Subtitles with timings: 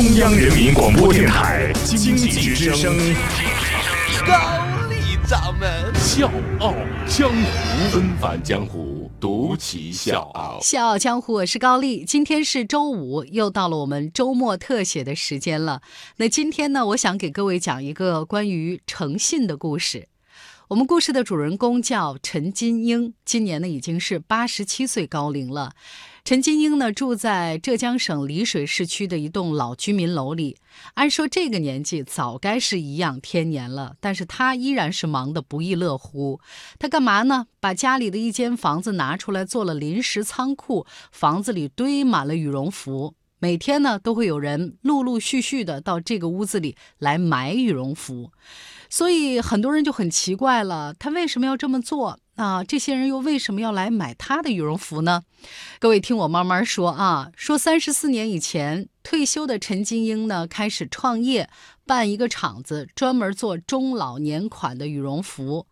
[0.00, 2.96] 中央人民广播电台经济之声，
[4.26, 4.32] 高
[4.88, 6.74] 丽掌门笑傲
[7.06, 10.58] 江湖，恩返江湖，独骑笑傲。
[10.62, 12.02] 笑傲江湖，我是高丽。
[12.02, 15.82] 今天是周五，又到了我们周末特写的时间了。
[16.16, 20.08] 那今天呢，我想给各位讲一个关于诚信的故事。
[20.68, 25.72] 我们故事的主人公叫陈金英，今年呢已经是八十七岁高龄了。
[26.22, 30.56] 陈金英呢住在浙江省丽水市区的一栋老居民楼里。
[30.94, 36.40] 按说这个年纪早该是颐养天年了，但是他依然是忙得不亦乐乎。
[36.78, 37.46] 他干嘛呢？
[37.58, 43.14] 把家里的一间房子拿出来做了临时仓库，房子里堆满了羽绒服。
[43.42, 48.30] 每天呢都会有人陆陆续续的到这个屋子里来买羽绒服。
[48.90, 52.18] 所以很多人就很奇怪了，他为什么要这么做？
[52.36, 55.24] 啊，这些人又为什么要来买他的羽绒服呢？
[55.78, 57.30] 各位听我慢慢说啊。
[57.36, 61.50] 说三十四年以前退休的陈金英呢，开始创业，
[61.84, 65.66] 办一个厂子，专门做中老年款的羽绒服。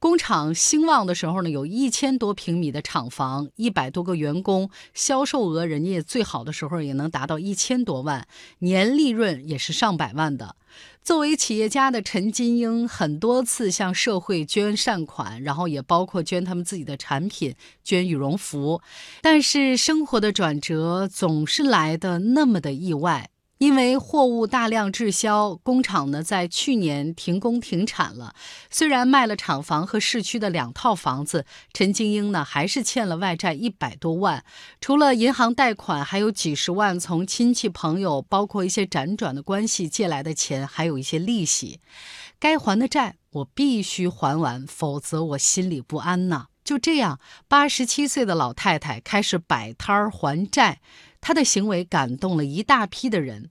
[0.00, 8.26] 工厂兴旺的时候呢，有一千多平米的厂房，一百多个员工，销售额人家最好的时候也能达到一千多万，
[8.60, 10.56] 年利润也是上百万的。
[11.02, 18.82] 作为企业家的陈金英，很多次向社会捐善款，然后也包括捐他们自己的产品，捐羽绒服。
[19.22, 23.30] 但是生活的转折总是来的那么的意外。
[23.58, 28.34] 因为货物大量滞销，工厂呢在去年停工停产了。
[28.70, 34.44] 虽然卖了厂房和市区的两套房子，陈金英呢还是欠了外债一百多万。
[34.80, 41.80] 除了银行贷款，还有几十万从亲戚朋友，包括一些辗转的关系借来的钱，还有一些利息。
[42.38, 46.46] 该还的债我必须还完，否则我心里不安呐。
[46.62, 50.80] 就这样，八十七岁的老太太开始摆摊儿还债。
[51.20, 53.50] 他的行为感动了一大批的人，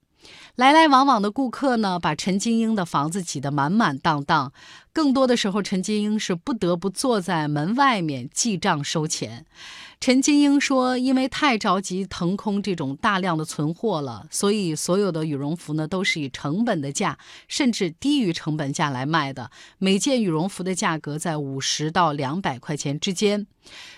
[0.56, 4.52] 来来往往的顾客呢，把陈金英的房子挤得满满当当。
[4.92, 9.46] 更多的时候，陈金英是不得不坐在门外面记账收钱。
[10.00, 19.50] 陈金英说：“因为太着急腾空这种大量的存货了，所以所有的羽绒服呢，都是以成本的价，甚至低于成本价来卖的。
[19.80, 23.48] 每件羽绒服的价格在五十到两百块钱之间。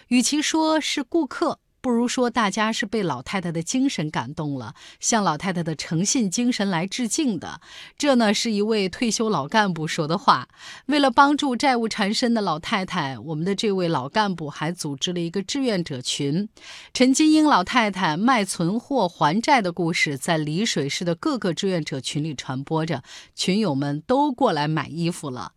[0.08, 7.62] 与其说是顾客。”不如说，大家是被老太太的精神感动了，向老太太的诚信精神来致敬的。
[7.98, 10.48] 这呢，是一位退休老干部说的话。
[10.88, 16.50] 为了帮助债务缠身的老太太，我们的这位老干部还组织了一个志愿者群。
[16.94, 23.04] 陈金英老太太卖存货还债的故事，在丽水市的各个志愿者群里传播着，
[23.36, 25.54] 群友们都过来买衣服了。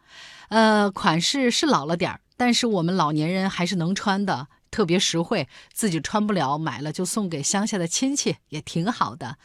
[0.51, 4.47] 呃，款式是老了点儿，但是我们老年人还是能穿的。
[4.73, 9.37] 特别实惠，自己穿不了，买了就送给乡下的亲戚，也挺好的。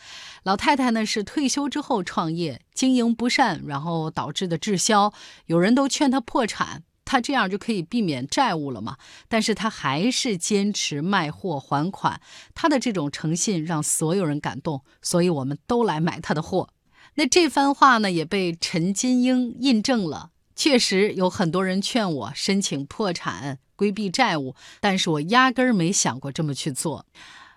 [0.44, 5.14] 老太太呢是退休之后创业，经营不善，然后导致的滞销，
[5.46, 8.98] 有人都劝她破产，她这样就可以避免债务了嘛。
[9.28, 12.22] 但是她还是坚持卖货还款，
[12.56, 16.70] 她的这种诚信让所有人感动，所以我们都来买她的货。
[17.16, 23.60] 那这番话呢也被陈金英印证了，确实有很多人劝我申请破产。
[23.78, 27.06] 规避债务，但是我压根儿没想过这么去做。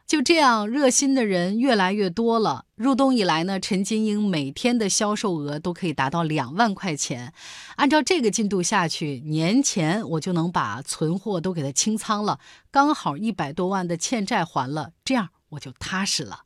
[0.07, 2.67] 就这样，热心的人越来越多了。
[2.75, 7.33] 入冬以来呢，陈金英每天的销售额都可以达到两万块钱。
[7.77, 12.39] 按照这个进度下去，年前我就能把存货都给他清仓了，
[12.71, 16.43] 刚好一百多万的欠债还了，这样我就踏实了。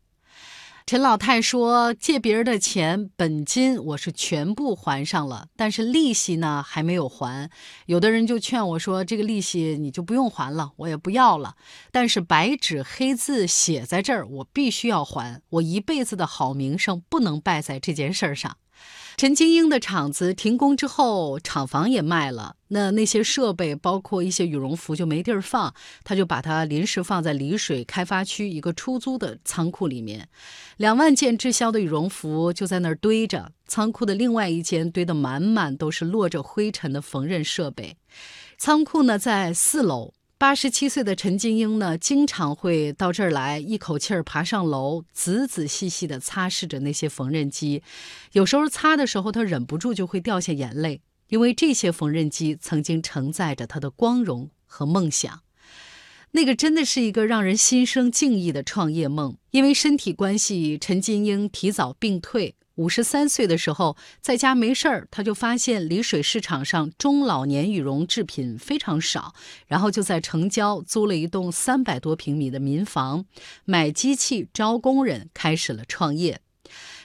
[0.87, 7.49] 陈老太说：“借别人的钱，本金我是全部还上了，但是利息呢还没有还。
[7.87, 11.55] 有的人就劝我说：‘这个利息你就不用还了，我也不要了。’
[11.91, 18.59] 但是白纸黑字写在这儿，我必须要还，我一辈子的好名声不能败在这件事上。”
[19.17, 30.29] 陈金英的厂子停工之后，厂房也卖了，那那些设备，包括一些羽绒服就没地儿放，他就把它临时放在丽水开发区一个出租的仓库里面。
[30.79, 37.97] 两万件滞销的羽绒服就在那儿堆着，仓库的另外一间堆得满满都是落着灰尘的缝纫设备。
[38.59, 40.15] 仓库呢在四楼。
[40.45, 47.83] 八十七岁的陈金英呢，经常会到这儿来，一口气儿爬上楼，仔仔细细地擦拭着那些缝纫机。
[48.33, 55.41] 有时候擦的时候，她忍不住就会掉下眼泪，因为这些缝纫机曾经承载着她的光荣和梦想。
[56.37, 59.37] 那个真的是一个让人心生敬意的创业梦。
[59.53, 62.57] 因为身体关系，陈金英提早病退。
[62.75, 69.33] 五十三岁的时候，在家没事儿，他就发现丽水市场上中老年羽绒制品非常少，
[69.69, 73.27] 然后就在城郊租了一栋三百多平米的民房，
[73.65, 76.41] 买机器、招工人，开始了创业。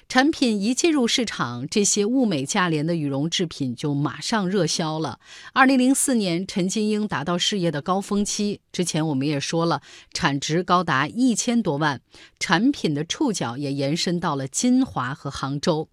[0.09, 5.19] 产品一进入市场，这些物美价廉的羽绒制品就马上热销了。
[5.53, 8.59] 二零零四年，陈金英达到事业的高峰期。
[8.71, 12.01] 之前我们也说了，产值高达一千多万，
[12.39, 15.87] 产品的触角也延伸到了金华和杭州。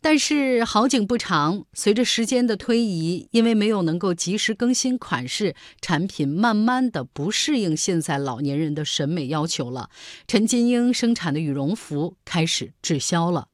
[0.00, 9.90] 但是好景不长，随着时间的推移，因为没有能够及时更新款式，产品慢慢的不适应现在老年人的审美要求了。
[10.26, 13.48] 陈金英生产的羽绒服开始滞销了。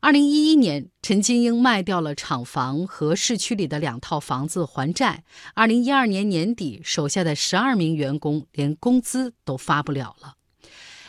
[0.00, 5.24] 二零一一年，陈金英卖掉了厂房和市区里的两套房子还债。
[5.54, 10.34] 二零一二年年底，手下的十二名员工连工资都发不了了。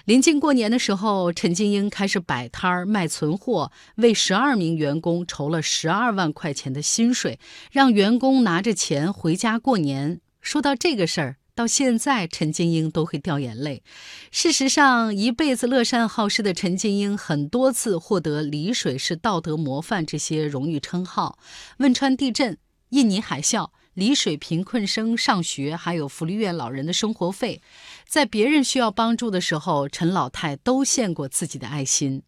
[0.10, 7.40] 临近过年的时候，陈金英开始摆摊儿卖存货，为十二名员工筹了十二万块钱的薪水，
[7.72, 10.20] 让员工拿着钱回家过年。
[10.42, 13.84] 说到这个事儿，到现在陈金英都会掉眼泪。
[14.32, 21.38] 事实上，一辈子乐善好施的陈金英，很多次获得“丽水市道德模范”这些荣誉称号。
[21.78, 22.58] 汶川地震、
[22.90, 23.70] 印尼海啸。
[24.00, 27.62] 丽水贫困生上学，还有福利院老人的生活费，
[28.08, 32.24] 在别人需要帮助的时候，陈老太都献过自己的爱心。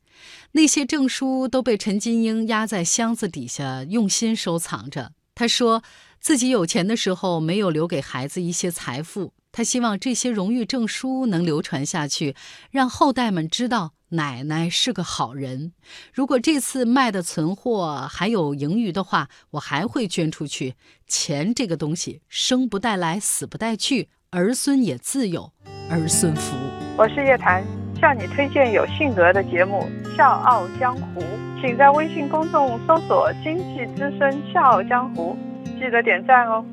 [0.51, 5.13] 那些证书都被陈金英压在箱子底下，用心收藏着。
[5.33, 5.81] 他说
[6.19, 12.35] 自己有钱的时候没有留给孩子一些财富，他希望这些荣誉证书能流传下去，
[12.69, 13.93] 让后代们知道。
[14.11, 15.71] 奶奶是个好人，
[16.13, 20.75] 如果这次卖的存货还有盈余的话，我还会捐出去。
[21.07, 25.51] 钱这个东西，生不带来，死不带去，儿孙也自有
[25.89, 26.57] 儿孙福。
[26.97, 27.63] 我是叶檀，
[27.99, 29.87] 向你推荐有性格的节目
[30.17, 31.21] 《笑傲江湖》，
[31.61, 35.37] 请在微信公众搜索“经济之声笑傲江湖”，
[35.79, 36.65] 记得点赞哦。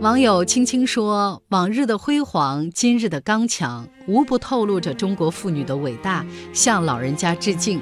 [0.00, 6.24] 网友青青说：“往日的辉煌，今日的刚强，无不透露着中国妇女的伟大，
[6.54, 7.78] 向老人家致敬。”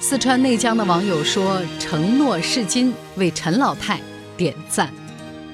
[0.00, 4.00] 四川内江的网友说：“承诺是金，为陈老太
[4.36, 4.92] 点赞。”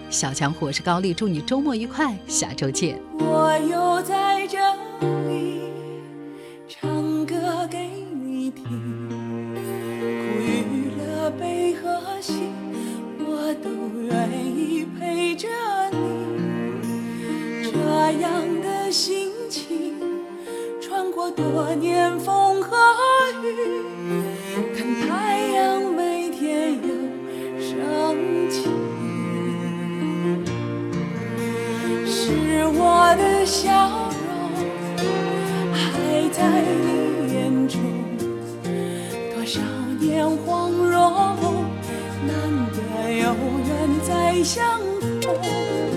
[0.08, 2.98] 小强，我是高丽，祝你周末愉快，下周见。
[3.18, 4.56] 我又在这
[18.20, 19.94] 样的心情，
[20.80, 22.76] 穿过多年风和
[23.42, 23.46] 雨，
[24.76, 26.88] 看太阳每天又
[27.60, 28.64] 升起，
[32.06, 34.26] 是我的笑容
[35.72, 35.76] 还
[36.30, 37.80] 在你眼中，
[39.34, 39.60] 多少
[40.00, 41.10] 年恍若
[41.42, 41.64] 梦，
[42.26, 42.34] 难
[42.72, 42.76] 得
[43.10, 43.34] 有
[43.66, 43.70] 缘
[44.06, 44.80] 再相
[45.20, 45.95] 逢。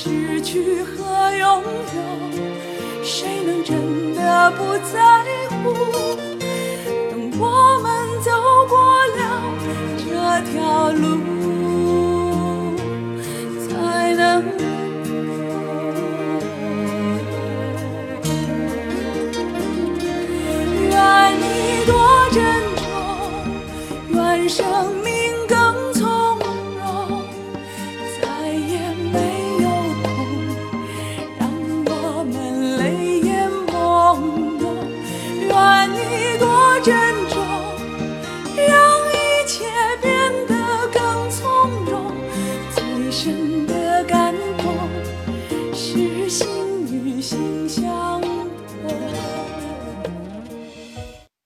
[0.00, 1.62] 失去和拥
[1.96, 5.24] 有，谁能真的不在
[5.64, 5.74] 乎？
[7.10, 7.90] 等我们
[8.22, 8.30] 走
[8.68, 8.78] 过
[9.16, 9.20] 了
[9.98, 10.06] 这
[10.52, 11.37] 条路。